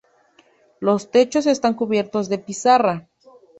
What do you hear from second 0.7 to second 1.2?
Los